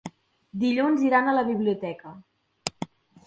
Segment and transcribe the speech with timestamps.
[0.63, 2.15] Dilluns iran a la biblioteca.